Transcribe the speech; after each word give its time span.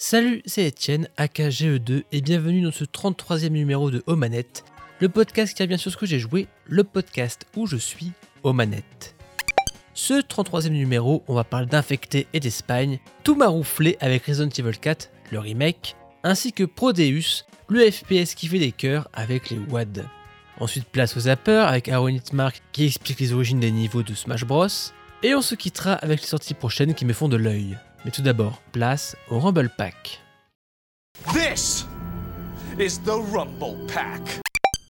Salut, 0.00 0.42
c'est 0.46 0.68
Etienne, 0.68 1.08
AKGE2, 1.18 2.04
et 2.12 2.20
bienvenue 2.20 2.62
dans 2.62 2.70
ce 2.70 2.84
33e 2.84 3.48
numéro 3.48 3.90
de 3.90 4.04
Omanette, 4.06 4.64
le 5.00 5.08
podcast 5.08 5.56
qui 5.56 5.62
revient 5.64 5.76
sur 5.76 5.90
ce 5.90 5.96
que 5.96 6.06
j'ai 6.06 6.20
joué, 6.20 6.46
le 6.66 6.84
podcast 6.84 7.46
où 7.56 7.66
je 7.66 7.76
suis 7.76 8.12
aux 8.44 8.52
manettes. 8.52 9.16
Ce 9.94 10.14
33e 10.14 10.68
numéro, 10.68 11.24
on 11.26 11.34
va 11.34 11.42
parler 11.42 11.66
d'infecté 11.66 12.28
et 12.32 12.38
d'Espagne, 12.38 13.00
tout 13.24 13.34
marouflé 13.34 13.96
avec 13.98 14.24
Resident 14.26 14.50
Evil 14.56 14.78
4, 14.78 15.10
le 15.32 15.40
remake, 15.40 15.96
ainsi 16.22 16.52
que 16.52 16.62
Prodeus, 16.62 17.42
le 17.68 17.90
FPS 17.90 18.36
qui 18.36 18.46
fait 18.46 18.60
des 18.60 18.70
cœurs 18.70 19.08
avec 19.12 19.50
les 19.50 19.58
WAD. 19.58 20.06
Ensuite, 20.60 20.86
place 20.86 21.16
aux 21.16 21.20
zappers 21.22 21.66
avec 21.66 21.88
Aaron 21.88 22.20
Mark 22.32 22.62
qui 22.70 22.86
explique 22.86 23.18
les 23.18 23.32
origines 23.32 23.58
des 23.58 23.72
niveaux 23.72 24.04
de 24.04 24.14
Smash 24.14 24.44
Bros. 24.44 24.68
Et 25.24 25.34
on 25.34 25.42
se 25.42 25.56
quittera 25.56 25.94
avec 25.94 26.20
les 26.20 26.28
sorties 26.28 26.54
prochaines 26.54 26.94
qui 26.94 27.04
me 27.04 27.12
font 27.12 27.28
de 27.28 27.36
l'œil. 27.36 27.76
Mais 28.04 28.10
tout 28.12 28.22
d'abord, 28.22 28.62
place 28.72 29.16
au 29.28 29.40
Rumble 29.40 29.70
Pack. 29.76 30.20
This 31.32 31.86
is 32.78 33.00
the 33.04 33.10
Rumble 33.32 33.86
Pack. 33.92 34.40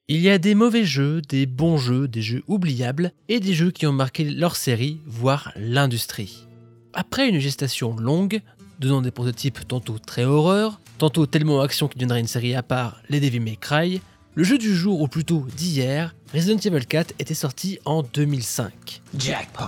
Il 0.10 0.20
y 0.20 0.30
a 0.30 0.38
des 0.38 0.56
mauvais 0.56 0.86
jeux, 0.86 1.22
des 1.22 1.46
bons 1.46 1.78
jeux, 1.78 2.08
des 2.08 2.22
jeux 2.22 2.44
oubliables 2.48 3.12
et 3.30 3.40
des 3.40 3.54
jeux 3.54 3.72
qui 3.72 3.86
ont 3.88 3.94
marqué 3.94 4.26
leur 4.26 4.56
série, 4.56 5.00
voire 5.06 5.54
l'industrie. 5.56 6.48
Après 6.94 7.30
une 7.30 7.40
gestation 7.40 7.96
longue, 7.96 8.42
donnant 8.80 9.02
des 9.02 9.12
prototypes 9.12 9.68
tantôt 9.68 9.98
très 10.00 10.26
horreur, 10.26 10.82
tantôt 10.98 11.26
tellement 11.26 11.62
action 11.62 11.88
qu'il 11.88 12.00
deviendrait 12.00 12.20
une 12.20 12.28
série 12.28 12.56
à 12.56 12.64
part, 12.64 13.02
les 13.08 13.20
Devil 13.20 13.40
May 13.40 13.56
Cry, 13.56 14.02
le 14.36 14.44
jeu 14.44 14.58
du 14.58 14.76
jour, 14.76 15.02
ou 15.02 15.08
plutôt 15.08 15.46
d'hier, 15.58 16.16
Resident 16.34 16.60
Evil 16.60 16.86
4 16.86 17.16
était 17.20 17.34
sorti 17.34 17.80
en 17.86 18.04
2005. 18.04 19.02
Jackpot. 19.18 19.64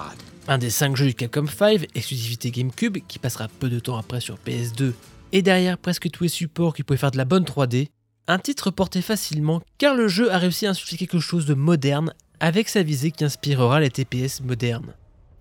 Un 0.47 0.57
des 0.57 0.69
5 0.69 0.95
jeux 0.95 1.07
du 1.07 1.15
Capcom 1.15 1.47
5, 1.47 1.87
exclusivité 1.95 2.51
GameCube, 2.51 2.99
qui 3.07 3.19
passera 3.19 3.47
peu 3.47 3.69
de 3.69 3.79
temps 3.79 3.97
après 3.97 4.21
sur 4.21 4.37
PS2, 4.45 4.93
et 5.31 5.41
derrière 5.41 5.77
presque 5.77 6.09
tous 6.11 6.23
les 6.23 6.29
supports 6.29 6.75
qui 6.75 6.83
pouvaient 6.83 6.97
faire 6.97 7.11
de 7.11 7.17
la 7.17 7.25
bonne 7.25 7.43
3D, 7.43 7.87
un 8.27 8.39
titre 8.39 8.69
porté 8.69 9.01
facilement 9.01 9.61
car 9.77 9.95
le 9.95 10.07
jeu 10.07 10.31
a 10.31 10.37
réussi 10.37 10.67
à 10.67 10.69
insuffler 10.69 10.97
quelque 10.97 11.19
chose 11.19 11.45
de 11.45 11.53
moderne 11.53 12.13
avec 12.39 12.69
sa 12.69 12.83
visée 12.83 13.11
qui 13.11 13.23
inspirera 13.23 13.79
les 13.79 13.89
TPS 13.89 14.41
modernes. 14.41 14.93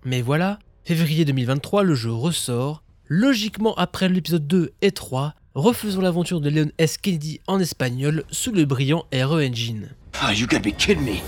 Mais 0.03 0.21
voilà, 0.21 0.59
février 0.83 1.25
2023, 1.25 1.83
le 1.83 1.95
jeu 1.95 2.11
ressort, 2.11 2.83
logiquement 3.07 3.75
après 3.75 4.09
l'épisode 4.09 4.47
2 4.47 4.73
et 4.81 4.91
3, 4.91 5.35
refaisons 5.55 6.01
l'aventure 6.01 6.41
de 6.41 6.49
Leon 6.49 6.71
S. 6.77 6.97
Kennedy 6.97 7.39
en 7.47 7.59
espagnol 7.59 8.23
sous 8.31 8.51
le 8.51 8.65
brillant 8.65 9.05
RE 9.13 9.41
Engine. 9.41 9.89
Oh, 10.23 10.31
you 10.31 10.47
gotta 10.47 10.59
be 10.59 10.75
kidding 10.75 11.03
me. 11.03 11.19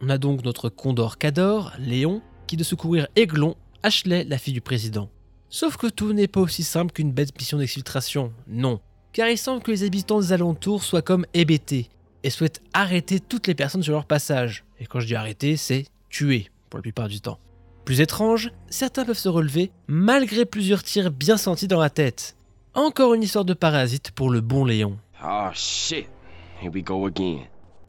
On 0.00 0.08
a 0.10 0.18
donc 0.18 0.44
notre 0.44 0.68
Condor 0.68 1.18
Cador, 1.18 1.72
Léon, 1.78 2.22
qui 2.46 2.56
de 2.56 2.64
secourir 2.64 3.08
Aiglon, 3.16 3.56
Ashley, 3.82 4.24
la 4.24 4.38
fille 4.38 4.54
du 4.54 4.60
président. 4.60 5.10
Sauf 5.48 5.76
que 5.76 5.86
tout 5.86 6.12
n'est 6.12 6.28
pas 6.28 6.40
aussi 6.40 6.62
simple 6.62 6.92
qu'une 6.92 7.12
bête 7.12 7.36
mission 7.38 7.58
d'exfiltration, 7.58 8.32
non. 8.46 8.80
Car 9.12 9.28
il 9.28 9.38
semble 9.38 9.62
que 9.62 9.70
les 9.70 9.84
habitants 9.84 10.20
des 10.20 10.32
alentours 10.32 10.82
soient 10.82 11.02
comme 11.02 11.26
hébétés 11.34 11.88
et 12.22 12.30
souhaitent 12.30 12.62
arrêter 12.72 13.20
toutes 13.20 13.46
les 13.46 13.54
personnes 13.54 13.82
sur 13.82 13.92
leur 13.92 14.06
passage. 14.06 14.64
Et 14.80 14.86
quand 14.86 15.00
je 15.00 15.06
dis 15.06 15.14
arrêter, 15.14 15.56
c'est 15.56 15.86
tuer, 16.10 16.50
pour 16.70 16.78
la 16.78 16.82
plupart 16.82 17.08
du 17.08 17.20
temps. 17.20 17.38
Plus 17.84 18.00
étrange, 18.00 18.50
certains 18.68 19.04
peuvent 19.04 19.18
se 19.18 19.28
relever 19.28 19.70
malgré 19.86 20.44
plusieurs 20.44 20.82
tirs 20.82 21.10
bien 21.10 21.36
sentis 21.36 21.68
dans 21.68 21.80
la 21.80 21.90
tête. 21.90 22.36
Encore 22.76 23.14
une 23.14 23.22
histoire 23.22 23.44
de 23.44 23.54
parasite 23.54 24.10
pour 24.10 24.30
le 24.30 24.40
bon 24.40 24.64
Léon. 24.64 24.98
Oh 25.24 25.48
shit. 25.52 26.08
Here 26.60 26.72
we 26.74 26.82
go 26.82 27.06
again. 27.06 27.42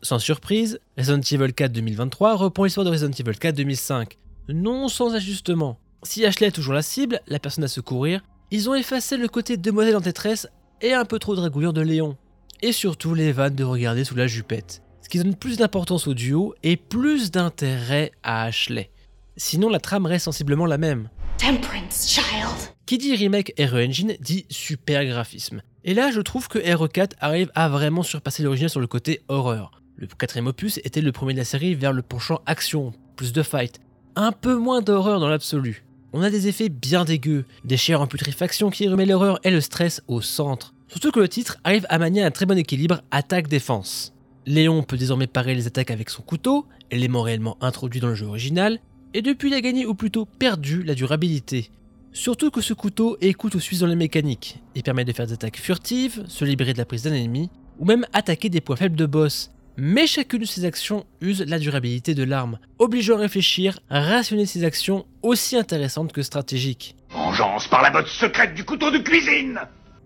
Sans 0.04 0.20
surprise, 0.20 0.80
Resident 0.96 1.22
Evil 1.22 1.54
4 1.54 1.72
2023 1.72 2.36
reprend 2.36 2.66
l'histoire 2.66 2.86
de 2.86 2.92
Resident 2.92 3.10
Evil 3.10 3.36
4 3.36 3.56
2005. 3.56 4.16
Non 4.48 4.88
sans 4.88 5.16
ajustement. 5.16 5.80
Si 6.04 6.24
Ashley 6.24 6.50
est 6.50 6.52
toujours 6.52 6.76
la 6.76 6.84
cible, 6.84 7.20
la 7.26 7.40
personne 7.40 7.64
à 7.64 7.68
secourir, 7.68 8.22
ils 8.52 8.70
ont 8.70 8.76
effacé 8.76 9.18
le 9.18 9.28
côté 9.28 9.58
demoiselle 9.58 9.96
en 9.96 10.02
détresse 10.02 10.48
et 10.82 10.94
un 10.94 11.06
peu 11.06 11.18
trop 11.18 11.36
dragouilleur 11.36 11.74
de 11.74 11.82
Léon. 11.82 12.16
Et 12.62 12.72
surtout 12.72 13.16
les 13.16 13.32
vannes 13.32 13.56
de 13.56 13.64
regarder 13.64 14.04
sous 14.04 14.16
la 14.16 14.28
jupette. 14.28 14.84
Ce 15.02 15.10
qui 15.10 15.18
donne 15.18 15.34
plus 15.34 15.58
d'importance 15.58 16.08
au 16.08 16.14
duo 16.14 16.54
et 16.62 16.78
plus 16.78 17.32
d'intérêt 17.32 18.12
à 18.22 18.44
Ashley. 18.44 18.92
Sinon 19.36 19.70
la 19.70 19.80
trame 19.80 20.06
reste 20.06 20.26
sensiblement 20.26 20.68
la 20.68 20.78
même. 20.78 21.10
Temperance, 21.38 22.08
child. 22.08 22.74
Qui 22.86 22.98
dit 22.98 23.14
remake 23.16 23.54
RE 23.60 23.76
Engine 23.76 24.16
dit 24.22 24.46
super 24.50 25.06
graphisme. 25.06 25.62
Et 25.84 25.94
là 25.94 26.10
je 26.10 26.22
trouve 26.22 26.48
que 26.48 26.60
RE4 26.60 27.12
arrive 27.20 27.52
à 27.56 27.68
vraiment 27.68 28.04
surpasser 28.04 28.42
l'original 28.42 28.70
sur 28.70 28.80
le 28.80 28.88
côté 28.88 29.22
horreur. 29.28 29.82
Le 29.98 30.08
quatrième 30.08 30.48
opus 30.48 30.80
était 30.86 31.02
le 31.02 31.12
premier 31.12 31.34
de 31.34 31.40
la 31.40 31.46
série 31.46 31.76
vers 31.76 31.92
le 31.92 32.02
penchant 32.02 32.42
action, 32.46 32.94
plus 33.18 33.34
de 33.34 33.44
fight, 33.44 33.80
un 34.16 34.32
peu 34.32 34.56
moins 34.56 34.82
d'horreur 34.82 35.20
dans 35.20 35.28
l'absolu. 35.28 35.84
On 36.14 36.22
a 36.22 36.30
des 36.30 36.48
effets 36.48 36.70
bien 36.70 37.04
dégueux, 37.04 37.44
des 37.66 37.78
chairs 37.78 38.02
en 38.02 38.08
putréfaction 38.08 38.70
qui 38.70 38.88
remet 38.88 39.06
l'horreur 39.06 39.40
et 39.44 39.52
le 39.52 39.60
stress 39.60 40.02
au 40.08 40.22
centre. 40.22 40.74
Surtout 40.88 41.12
que 41.12 41.20
le 41.20 41.28
titre 41.28 41.58
arrive 41.66 41.86
à 41.90 41.98
manier 41.98 42.24
un 42.24 42.32
très 42.32 42.46
bon 42.46 42.58
équilibre 42.58 43.02
attaque-défense. 43.12 44.14
Léon 44.46 44.84
peut 44.84 44.98
désormais 44.98 45.28
parer 45.28 45.54
les 45.54 45.68
attaques 45.68 45.92
avec 45.92 46.10
son 46.10 46.22
couteau, 46.22 46.66
élément 46.92 47.24
réellement 47.24 47.58
introduit 47.62 48.00
dans 48.00 48.08
le 48.08 48.16
jeu 48.16 48.28
original, 48.28 48.80
et 49.16 49.22
depuis 49.22 49.48
il 49.48 49.54
a 49.54 49.62
gagné 49.62 49.86
ou 49.86 49.96
plutôt 49.96 50.26
perdu 50.26 50.84
la 50.84 50.94
durabilité. 50.94 51.72
Surtout 52.12 52.52
que 52.52 52.60
ce 52.60 52.74
couteau 52.74 53.18
écoute 53.22 53.56
au 53.56 53.62
suisse 53.62 53.80
dans 53.80 53.88
les 53.88 53.96
mécaniques, 53.96 54.60
et 54.76 54.82
permet 54.82 55.06
de 55.06 55.14
faire 55.14 55.26
des 55.26 55.34
attaques 55.34 55.58
furtives, 55.58 56.26
se 56.28 56.44
libérer 56.44 56.74
de 56.74 56.78
la 56.78 56.86
prise 56.86 57.04
d'un 57.04 57.14
ennemi, 57.14 57.50
ou 57.80 57.86
même 57.86 58.06
attaquer 58.12 58.50
des 58.50 58.60
points 58.60 58.76
faibles 58.76 58.98
de 58.98 59.06
boss, 59.06 59.52
mais 59.78 60.06
chacune 60.06 60.42
de 60.42 60.46
ces 60.46 60.66
actions 60.66 61.06
use 61.22 61.46
la 61.48 61.60
durabilité 61.60 62.14
de 62.14 62.24
l'arme, 62.24 62.60
obligeant 62.78 63.16
à 63.16 63.22
réfléchir, 63.22 63.80
à 63.90 64.02
rationner 64.02 64.46
ses 64.46 64.66
actions 64.66 65.06
aussi 65.22 65.56
intéressantes 65.56 66.12
que 66.12 66.22
stratégiques. 66.22 66.98
Vengeance 67.12 67.70
par 67.70 67.84
la 67.84 67.92
botte 67.92 68.08
secrète 68.08 68.54
du 68.54 68.66
couteau 68.66 68.92
de 68.92 68.98
cuisine. 68.98 69.62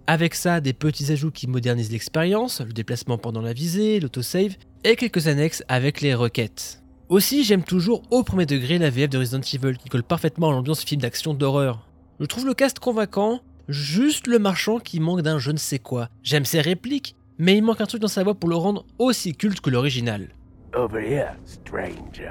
Avec 0.05 0.35
ça, 0.35 0.61
des 0.61 0.73
petits 0.73 1.11
ajouts 1.11 1.31
qui 1.31 1.47
modernisent 1.47 1.91
l'expérience, 1.91 2.61
le 2.61 2.73
déplacement 2.73 3.17
pendant 3.17 3.41
la 3.41 3.53
visée, 3.53 3.99
l'autosave, 3.99 4.55
et 4.83 4.95
quelques 4.95 5.27
annexes 5.27 5.63
avec 5.67 6.01
les 6.01 6.13
requêtes. 6.13 6.83
Aussi, 7.09 7.43
j'aime 7.43 7.63
toujours 7.63 8.03
au 8.11 8.21
premier 8.21 8.45
degré 8.45 8.77
la 8.77 8.91
VF 8.91 9.09
de 9.09 9.17
Resident 9.17 9.41
Evil 9.41 9.79
qui 9.79 9.89
colle 9.89 10.03
parfaitement 10.03 10.49
à 10.49 10.51
l'ambiance 10.51 10.83
film 10.83 11.01
d'action 11.01 11.33
d'horreur. 11.33 11.87
Je 12.19 12.25
trouve 12.25 12.45
le 12.45 12.53
cast 12.53 12.77
convaincant, 12.77 13.39
juste 13.67 14.27
le 14.27 14.37
marchand 14.37 14.77
qui 14.77 14.99
manque 14.99 15.23
d'un 15.23 15.39
je 15.39 15.49
ne 15.49 15.57
sais 15.57 15.79
quoi. 15.79 16.09
J'aime 16.21 16.45
ses 16.45 16.61
répliques, 16.61 17.15
mais 17.39 17.57
il 17.57 17.63
manque 17.63 17.81
un 17.81 17.87
truc 17.87 17.99
dans 17.99 18.07
sa 18.07 18.23
voix 18.23 18.35
pour 18.35 18.47
le 18.47 18.55
rendre 18.55 18.85
aussi 18.99 19.33
culte 19.33 19.59
que 19.59 19.71
l'original. 19.71 20.27
Over 20.75 21.01
here, 21.01 21.31
stranger. 21.45 22.29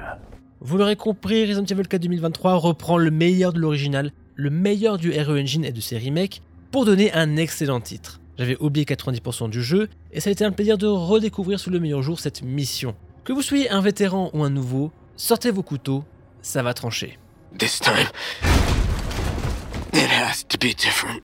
Vous 0.61 0.77
l'aurez 0.77 0.95
compris, 0.95 1.45
Resident 1.45 1.65
Evil 1.65 1.89
4 1.89 2.01
2023 2.01 2.53
reprend 2.53 2.97
le 2.97 3.11
meilleur 3.11 3.51
de 3.51 3.59
l'original, 3.59 4.13
le 4.35 4.49
meilleur 4.49 4.97
du 4.97 5.11
RE 5.11 5.41
Engine 5.41 5.65
et 5.65 5.73
de 5.73 5.81
ses 5.81 5.97
remakes, 5.97 6.41
pour 6.71 6.85
donner 6.85 7.11
un 7.11 7.35
excellent 7.35 7.81
titre. 7.81 8.21
J'avais 8.37 8.55
oublié 8.61 8.85
90% 8.85 9.49
du 9.49 9.61
jeu, 9.61 9.89
et 10.13 10.21
ça 10.21 10.29
a 10.29 10.31
été 10.31 10.45
un 10.45 10.53
plaisir 10.53 10.77
de 10.77 10.87
redécouvrir 10.87 11.59
sous 11.59 11.69
le 11.69 11.81
meilleur 11.81 12.01
jour 12.01 12.21
cette 12.21 12.43
mission. 12.43 12.95
Que 13.29 13.33
vous 13.35 13.43
soyez 13.43 13.69
un 13.69 13.79
vétéran 13.79 14.31
ou 14.33 14.43
un 14.43 14.49
nouveau, 14.49 14.91
sortez 15.15 15.51
vos 15.51 15.61
couteaux, 15.61 16.03
ça 16.41 16.63
va 16.63 16.73
trancher. 16.73 17.19
This 17.59 17.79
time. 17.79 18.07
It 19.93 20.09
has 20.09 20.43
to 20.47 20.57
be 20.57 20.75
different. 20.75 21.19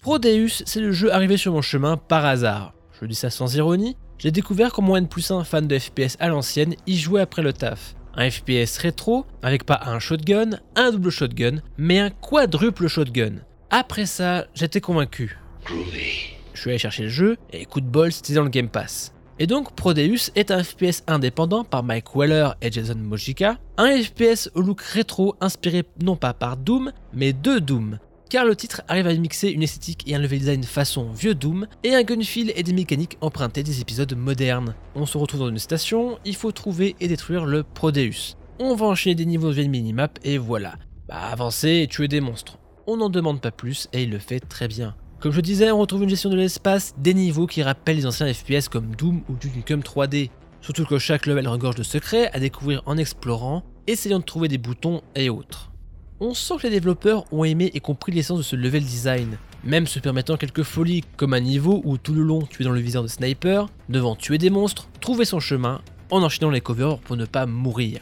Prodeus, 0.00 0.62
c'est 0.64 0.80
le 0.80 0.90
jeu 0.90 1.12
arrivé 1.12 1.36
sur 1.36 1.52
mon 1.52 1.60
chemin 1.60 1.98
par 1.98 2.24
hasard. 2.24 2.72
Je 2.98 3.04
dis 3.04 3.14
ça 3.14 3.28
sans 3.28 3.54
ironie, 3.56 3.98
j'ai 4.16 4.30
découvert 4.30 4.72
comment 4.72 4.96
N 4.96 5.06
plus 5.06 5.30
1 5.30 5.44
fan 5.44 5.68
de 5.68 5.78
FPS 5.78 6.16
à 6.18 6.28
l'ancienne 6.28 6.76
y 6.86 6.96
jouait 6.96 7.20
après 7.20 7.42
le 7.42 7.52
taf. 7.52 7.94
Un 8.14 8.30
FPS 8.30 8.78
rétro, 8.78 9.26
avec 9.42 9.66
pas 9.66 9.82
un 9.84 9.98
shotgun, 9.98 10.60
un 10.76 10.92
double 10.92 11.10
shotgun, 11.10 11.60
mais 11.76 11.98
un 11.98 12.08
quadruple 12.08 12.88
shotgun. 12.88 13.34
Après 13.68 14.06
ça, 14.06 14.46
j'étais 14.54 14.80
convaincu. 14.80 15.38
Je 15.66 16.58
suis 16.58 16.70
allé 16.70 16.78
chercher 16.78 17.02
le 17.02 17.10
jeu, 17.10 17.36
et 17.52 17.66
coup 17.66 17.82
de 17.82 17.86
bol, 17.86 18.12
c'était 18.12 18.32
dans 18.32 18.44
le 18.44 18.48
Game 18.48 18.70
Pass. 18.70 19.12
Et 19.42 19.46
donc, 19.46 19.74
Prodeus 19.74 20.30
est 20.34 20.50
un 20.50 20.62
FPS 20.62 21.02
indépendant 21.06 21.64
par 21.64 21.82
Mike 21.82 22.14
Weller 22.14 22.50
et 22.60 22.70
Jason 22.70 22.96
Mojica, 22.96 23.56
un 23.78 23.96
FPS 24.02 24.50
au 24.54 24.60
look 24.60 24.82
rétro 24.82 25.34
inspiré 25.40 25.84
non 26.02 26.14
pas 26.14 26.34
par 26.34 26.58
Doom, 26.58 26.92
mais 27.14 27.32
de 27.32 27.58
Doom, 27.58 27.98
car 28.28 28.44
le 28.44 28.54
titre 28.54 28.82
arrive 28.86 29.06
à 29.06 29.14
mixer 29.14 29.48
une 29.48 29.62
esthétique 29.62 30.06
et 30.06 30.14
un 30.14 30.18
level 30.18 30.40
design 30.40 30.62
façon 30.62 31.10
vieux 31.12 31.34
Doom, 31.34 31.66
et 31.84 31.94
un 31.94 32.02
gunfeel 32.02 32.52
et 32.54 32.62
des 32.62 32.74
mécaniques 32.74 33.16
empruntées 33.22 33.62
des 33.62 33.80
épisodes 33.80 34.14
modernes. 34.14 34.74
On 34.94 35.06
se 35.06 35.16
retrouve 35.16 35.40
dans 35.40 35.48
une 35.48 35.58
station, 35.58 36.18
il 36.26 36.36
faut 36.36 36.52
trouver 36.52 36.94
et 37.00 37.08
détruire 37.08 37.46
le 37.46 37.62
Prodeus. 37.62 38.36
On 38.58 38.74
va 38.74 38.84
enchaîner 38.84 39.14
des 39.14 39.24
niveaux 39.24 39.54
de 39.54 39.62
minimap 39.62 40.18
et 40.22 40.36
voilà. 40.36 40.74
Bah 41.08 41.16
avancer 41.32 41.80
et 41.82 41.88
tuer 41.88 42.08
des 42.08 42.20
monstres. 42.20 42.58
On 42.86 42.98
n'en 42.98 43.08
demande 43.08 43.40
pas 43.40 43.52
plus 43.52 43.88
et 43.94 44.02
il 44.02 44.10
le 44.10 44.18
fait 44.18 44.40
très 44.40 44.68
bien. 44.68 44.94
Comme 45.20 45.32
je 45.32 45.42
disais, 45.42 45.70
on 45.70 45.78
retrouve 45.78 46.04
une 46.04 46.08
gestion 46.08 46.30
de 46.30 46.36
l'espace, 46.36 46.94
des 46.96 47.12
niveaux 47.12 47.46
qui 47.46 47.62
rappellent 47.62 47.96
les 47.96 48.06
anciens 48.06 48.32
FPS 48.32 48.70
comme 48.70 48.96
Doom 48.96 49.20
ou 49.28 49.34
Duke 49.34 49.54
Nukem 49.54 49.80
3D. 49.80 50.30
Surtout 50.62 50.86
que 50.86 50.98
chaque 50.98 51.26
level 51.26 51.46
regorge 51.46 51.74
de 51.74 51.82
secrets 51.82 52.30
à 52.32 52.40
découvrir 52.40 52.82
en 52.86 52.96
explorant, 52.96 53.62
essayant 53.86 54.20
de 54.20 54.24
trouver 54.24 54.48
des 54.48 54.56
boutons 54.56 55.02
et 55.14 55.28
autres. 55.28 55.72
On 56.20 56.32
sent 56.32 56.54
que 56.56 56.62
les 56.62 56.70
développeurs 56.70 57.30
ont 57.34 57.44
aimé 57.44 57.70
et 57.74 57.80
compris 57.80 58.12
l'essence 58.12 58.38
de 58.38 58.42
ce 58.42 58.56
level 58.56 58.82
design, 58.82 59.36
même 59.62 59.86
se 59.86 59.98
permettant 59.98 60.38
quelques 60.38 60.62
folies 60.62 61.04
comme 61.18 61.34
un 61.34 61.40
niveau 61.40 61.82
où 61.84 61.98
tout 61.98 62.14
le 62.14 62.22
long 62.22 62.40
tu 62.48 62.62
es 62.62 62.64
dans 62.64 62.72
le 62.72 62.80
viseur 62.80 63.02
de 63.02 63.08
sniper, 63.08 63.68
devant 63.90 64.16
tuer 64.16 64.38
des 64.38 64.48
monstres, 64.48 64.88
trouver 65.02 65.26
son 65.26 65.38
chemin, 65.38 65.82
en 66.10 66.22
enchaînant 66.22 66.50
les 66.50 66.62
covers 66.62 66.98
pour 66.98 67.18
ne 67.18 67.26
pas 67.26 67.44
mourir. 67.44 68.00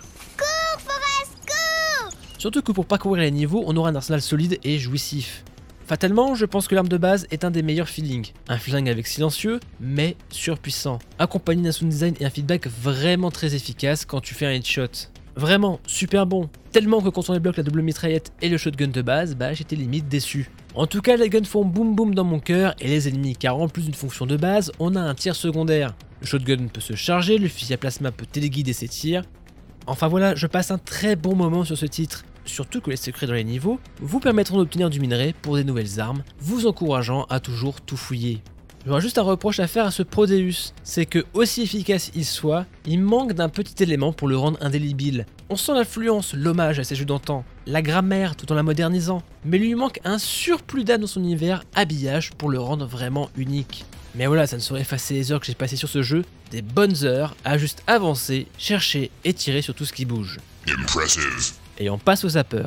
Surtout 2.39 2.63
que 2.63 2.71
pour 2.71 2.87
parcourir 2.87 3.25
les 3.25 3.33
niveaux, 3.33 3.65
on 3.67 3.77
aura 3.77 3.91
un 3.91 3.97
arsenal 3.97 4.23
solide 4.23 4.61
et 4.63 4.79
jouissif. 4.79 5.43
Fatalement, 5.89 6.35
je 6.35 6.45
pense 6.45 6.69
que 6.69 6.75
l'arme 6.75 6.89
de 6.89 6.99
base 6.99 7.27
est 7.31 7.45
un 7.45 7.51
des 7.51 7.63
meilleurs 7.63 7.89
feelings. 7.89 8.33
Un 8.47 8.59
flingue 8.59 8.91
avec 8.91 9.07
silencieux, 9.07 9.59
mais 9.81 10.17
surpuissant, 10.29 10.99
accompagné 11.19 11.63
d'un 11.63 11.73
sound 11.73 11.91
design 11.91 12.15
et 12.21 12.27
un 12.27 12.31
feedback 12.31 12.67
vraiment 12.67 13.31
très 13.31 13.55
efficace 13.55 14.05
quand 14.05 14.21
tu 14.21 14.35
fais 14.35 14.45
un 14.45 14.51
headshot. 14.51 15.09
Vraiment, 15.35 15.81
super 15.87 16.27
bon. 16.27 16.51
Tellement 16.73 17.01
que 17.01 17.09
quand 17.09 17.31
on 17.31 17.33
débloque 17.33 17.57
la 17.57 17.63
double 17.63 17.81
mitraillette 17.81 18.33
et 18.43 18.51
le 18.51 18.59
shotgun 18.59 18.89
de 18.89 19.01
base, 19.01 19.35
bah 19.35 19.55
j'étais 19.55 19.77
limite 19.77 20.09
déçu. 20.09 20.51
En 20.75 20.87
tout 20.87 21.01
cas, 21.01 21.17
les 21.17 21.31
guns 21.31 21.45
font 21.45 21.65
boum 21.65 21.97
boum 21.97 22.15
dans 22.15 22.25
mon 22.25 22.39
cœur 22.39 22.75
et 22.81 22.89
les 22.89 23.09
ennemis, 23.09 23.37
car 23.37 23.57
en 23.57 23.67
plus 23.67 23.85
d'une 23.85 23.95
fonction 23.95 24.27
de 24.27 24.37
base, 24.37 24.71
on 24.81 24.95
a 24.95 25.01
un 25.01 25.15
tir 25.15 25.35
secondaire. 25.35 25.95
Le 26.21 26.27
shotgun 26.27 26.67
peut 26.71 26.83
se 26.83 26.97
charger, 26.97 27.39
le 27.39 27.49
fusil 27.49 27.79
plasma 27.79 28.13
peut 28.13 28.27
téléguider 28.27 28.75
ses 28.75 28.89
tirs. 28.89 29.23
Enfin 29.87 30.07
voilà, 30.07 30.35
je 30.35 30.47
passe 30.47 30.71
un 30.71 30.77
très 30.77 31.17
bon 31.17 31.35
moment 31.35 31.65
sur 31.65 31.79
ce 31.79 31.87
titre 31.87 32.27
surtout 32.49 32.81
que 32.81 32.91
les 32.91 32.97
secrets 32.97 33.27
dans 33.27 33.35
les 33.35 33.45
niveaux 33.45 33.79
vous 34.01 34.21
permettront 34.21 34.57
d'obtenir 34.57 34.91
du 34.91 35.01
minerai 35.01 35.35
pour 35.43 35.57
des 35.57 35.65
nouvelles 35.65 36.01
armes, 36.01 36.23
vous 36.41 36.67
encourageant 36.67 37.25
à 37.31 37.41
toujours 37.41 37.81
tout 37.81 37.97
fouiller. 37.97 38.43
J'aurais 38.87 39.01
juste 39.01 39.19
un 39.19 39.23
reproche 39.23 39.61
à 39.61 39.67
faire 39.67 39.85
à 39.85 39.91
ce 39.91 40.03
Prodeus, 40.03 40.73
c'est 40.83 41.05
que 41.05 41.25
aussi 41.35 41.63
efficace 41.63 42.11
il 42.15 42.25
soit, 42.25 42.65
il 42.87 43.01
manque 43.01 43.33
d'un 43.33 43.49
petit 43.49 43.83
élément 43.83 44.13
pour 44.13 44.29
le 44.29 44.37
rendre 44.37 44.57
indélébile. 44.63 45.27
On 45.51 45.57
sent 45.57 45.75
l'influence, 45.75 46.33
l'hommage 46.33 46.79
à 46.79 46.85
ces 46.85 46.95
jeux 46.95 47.05
d'antan, 47.05 47.45
la 47.67 47.83
grammaire 47.83 48.37
tout 48.37 48.51
en 48.51 48.55
la 48.55 48.63
modernisant, 48.63 49.23
mais 49.45 49.59
lui 49.59 49.75
manque 49.75 50.01
un 50.05 50.19
surplus 50.19 50.85
d'âme 50.85 51.03
dans 51.03 51.07
son 51.07 51.21
univers, 51.21 51.65
habillage 51.75 52.31
pour 52.39 52.49
le 52.49 52.59
rendre 52.61 52.87
vraiment 52.87 53.29
unique. 53.37 53.85
Mais 54.15 54.27
voilà, 54.27 54.47
ça 54.47 54.57
ne 54.57 54.63
saurait 54.63 54.81
effacer 54.81 55.15
les 55.15 55.33
heures 55.33 55.41
que 55.41 55.47
j'ai 55.47 55.55
passées 55.55 55.77
sur 55.77 55.89
ce 55.89 56.03
jeu, 56.03 56.25
des 56.51 56.63
bonnes 56.63 57.05
heures 57.05 57.37
à 57.45 57.59
juste 57.59 57.83
avancer, 57.87 58.47
chercher 58.57 59.11
et 59.25 59.35
tirer 59.35 59.61
sur 59.61 59.75
tout 59.75 59.85
ce 59.85 59.93
qui 59.93 60.07
bouge. 60.07 60.39
Et 61.81 61.91
on 61.91 61.99
passe 61.99 62.25
au 62.25 62.31
zapper. 62.31 62.65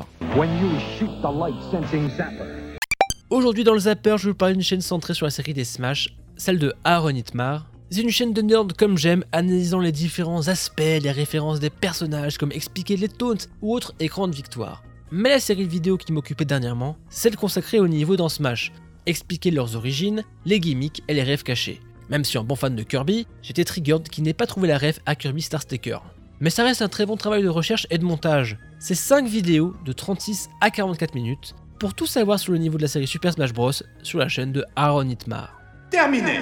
Aujourd'hui 3.29 3.63
dans 3.65 3.73
le 3.73 3.79
zapper, 3.79 4.15
je 4.17 4.23
vais 4.23 4.31
vous 4.31 4.37
parler 4.37 4.53
d'une 4.53 4.63
chaîne 4.63 4.81
centrée 4.81 5.13
sur 5.13 5.25
la 5.25 5.31
série 5.31 5.53
des 5.53 5.65
Smash, 5.65 6.15
celle 6.37 6.59
de 6.59 6.73
Aaron 6.85 7.09
Itmar. 7.09 7.67
C'est 7.89 8.01
une 8.01 8.09
chaîne 8.09 8.31
de 8.31 8.41
nerd 8.41 8.71
comme 8.71 8.97
j'aime, 8.97 9.25
analysant 9.33 9.79
les 9.79 9.91
différents 9.91 10.47
aspects, 10.47 10.79
les 10.79 11.11
références 11.11 11.59
des 11.59 11.69
personnages, 11.69 12.37
comme 12.37 12.53
expliquer 12.53 12.95
les 12.95 13.09
taunts 13.09 13.49
ou 13.61 13.75
autres 13.75 13.93
écrans 13.99 14.29
de 14.29 14.35
victoire. 14.35 14.81
Mais 15.11 15.29
la 15.29 15.41
série 15.41 15.65
de 15.65 15.71
vidéos 15.71 15.97
qui 15.97 16.13
m'occupait 16.13 16.45
dernièrement, 16.45 16.95
celle 17.09 17.35
consacrée 17.35 17.81
au 17.81 17.89
niveau 17.89 18.15
dans 18.15 18.29
Smash, 18.29 18.71
expliquer 19.05 19.51
leurs 19.51 19.75
origines, 19.75 20.23
les 20.45 20.61
gimmicks 20.61 21.03
et 21.09 21.13
les 21.13 21.23
rêves 21.23 21.43
cachés. 21.43 21.81
Même 22.09 22.23
si 22.23 22.37
en 22.37 22.45
bon 22.45 22.55
fan 22.55 22.77
de 22.77 22.83
Kirby, 22.83 23.27
j'étais 23.41 23.65
triggered 23.65 24.07
qui 24.07 24.21
n'ait 24.21 24.33
pas 24.33 24.47
trouvé 24.47 24.69
la 24.69 24.77
rêve 24.77 24.99
à 25.05 25.15
Kirby 25.15 25.41
Star 25.41 25.63
Staker. 25.63 25.99
Mais 26.39 26.49
ça 26.49 26.63
reste 26.63 26.81
un 26.81 26.87
très 26.87 27.05
bon 27.05 27.17
travail 27.17 27.43
de 27.43 27.49
recherche 27.49 27.87
et 27.89 27.97
de 27.97 28.05
montage. 28.05 28.57
C'est 28.83 28.95
5 28.95 29.27
vidéos 29.27 29.75
de 29.85 29.93
36 29.93 30.49
à 30.59 30.71
44 30.71 31.13
minutes 31.13 31.53
pour 31.79 31.93
tout 31.93 32.07
savoir 32.07 32.39
sur 32.39 32.51
le 32.51 32.57
niveau 32.57 32.77
de 32.77 32.81
la 32.81 32.87
série 32.87 33.05
Super 33.05 33.31
Smash 33.31 33.53
Bros 33.53 33.71
sur 34.01 34.17
la 34.17 34.27
chaîne 34.27 34.51
de 34.51 34.65
Aaron 34.75 35.07
Itmar. 35.07 35.61
Terminé 35.91 36.39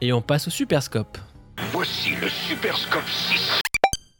Et 0.00 0.12
on 0.12 0.20
passe 0.20 0.48
au 0.48 0.50
Super 0.50 0.82
Scope. 0.82 1.16
Voici 1.70 2.16
le 2.20 2.28
Super 2.28 2.76
Scope 2.76 3.08
6 3.08 3.60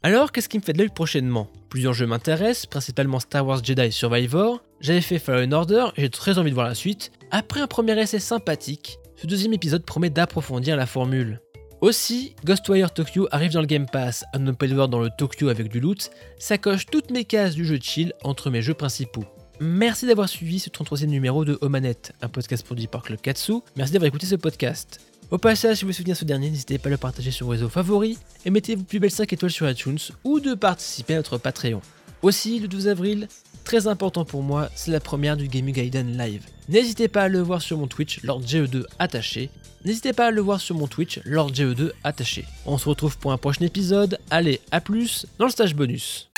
Alors, 0.01 0.31
qu'est-ce 0.31 0.47
qui 0.47 0.57
me 0.57 0.63
fait 0.63 0.71
de 0.71 0.77
l'œil 0.77 0.87
prochainement? 0.87 1.49
Plusieurs 1.67 1.91
jeux 1.91 2.07
m'intéressent, 2.07 2.67
principalement 2.67 3.19
Star 3.19 3.45
Wars 3.45 3.61
Jedi 3.61 3.91
Survivor. 3.91 4.63
J'avais 4.79 5.01
fait 5.01 5.19
Fallen 5.19 5.53
Order 5.53 5.87
et 5.97 6.03
j'ai 6.03 6.09
très 6.09 6.39
envie 6.39 6.51
de 6.51 6.55
voir 6.55 6.67
la 6.67 6.73
suite. 6.73 7.11
Après 7.31 7.59
un 7.59 7.67
premier 7.67 7.99
essai 7.99 8.19
sympathique, 8.19 8.97
ce 9.17 9.27
deuxième 9.27 9.51
épisode 9.51 9.83
promet 9.83 10.09
d'approfondir 10.09 10.77
la 10.77 10.85
formule. 10.85 11.41
Aussi, 11.81 12.35
Ghostwire 12.45 12.93
Tokyo 12.93 13.27
arrive 13.31 13.51
dans 13.51 13.59
le 13.61 13.67
Game 13.67 13.85
Pass, 13.85 14.23
un 14.33 14.47
open 14.47 14.73
world 14.73 14.91
dans 14.91 15.01
le 15.01 15.09
Tokyo 15.17 15.49
avec 15.49 15.67
du 15.67 15.79
loot, 15.79 16.09
ça 16.39 16.57
coche 16.57 16.85
toutes 16.85 17.11
mes 17.11 17.25
cases 17.25 17.53
du 17.53 17.65
jeu 17.65 17.77
de 17.77 17.83
chill 17.83 18.13
entre 18.23 18.49
mes 18.49 18.61
jeux 18.61 18.73
principaux. 18.73 19.25
Merci 19.59 20.07
d'avoir 20.07 20.29
suivi 20.29 20.59
ce 20.59 20.69
33e 20.69 21.07
numéro 21.07 21.45
de 21.45 21.57
Omanette, 21.61 22.13
un 22.21 22.29
podcast 22.29 22.65
produit 22.65 22.87
par 22.87 23.03
Club 23.03 23.21
Katsu. 23.21 23.53
Merci 23.75 23.93
d'avoir 23.93 24.07
écouté 24.07 24.25
ce 24.25 24.35
podcast. 24.35 24.99
Au 25.31 25.37
passage, 25.37 25.77
si 25.77 25.85
vous 25.85 25.91
souvenez 25.91 26.15
ce 26.15 26.25
dernier, 26.25 26.49
n'hésitez 26.49 26.77
pas 26.77 26.87
à 26.87 26.91
le 26.91 26.97
partager 26.97 27.31
sur 27.31 27.47
vos 27.47 27.51
réseaux 27.51 27.69
favoris 27.69 28.19
et 28.45 28.49
mettez 28.51 28.75
vos 28.75 28.83
plus 28.83 28.99
belles 28.99 29.11
5 29.11 29.31
étoiles 29.33 29.51
sur 29.51 29.69
iTunes 29.69 29.97
ou 30.23 30.39
de 30.39 30.53
participer 30.53 31.13
à 31.13 31.17
notre 31.17 31.37
Patreon. 31.37 31.81
Aussi, 32.25 32.57
le 32.57 32.67
12 32.67 32.87
avril, 32.87 33.27
très 33.65 33.85
important 33.85 34.25
pour 34.25 34.41
moi, 34.41 34.71
c'est 34.73 34.89
la 34.89 34.99
première 34.99 35.37
du 35.37 35.47
Game 35.47 35.69
Gaiden 35.69 36.17
Live. 36.17 36.41
N'hésitez 36.69 37.07
pas 37.07 37.21
à 37.21 37.27
le 37.27 37.39
voir 37.39 37.61
sur 37.61 37.77
mon 37.77 37.85
Twitch, 37.85 38.23
Lord 38.23 38.41
GE2 38.41 38.85
attaché. 38.97 39.51
N'hésitez 39.83 40.11
pas 40.11 40.25
à 40.25 40.31
le 40.31 40.41
voir 40.41 40.59
sur 40.59 40.75
mon 40.75 40.87
Twitch, 40.87 41.19
Lord 41.23 41.51
GE2 41.51 41.91
attaché. 42.03 42.45
On 42.65 42.79
se 42.79 42.89
retrouve 42.89 43.19
pour 43.19 43.31
un 43.31 43.37
prochain 43.37 43.63
épisode. 43.63 44.17
Allez, 44.31 44.59
à 44.71 44.81
plus 44.81 45.27
dans 45.37 45.45
le 45.45 45.51
stage 45.51 45.75
bonus. 45.75 46.31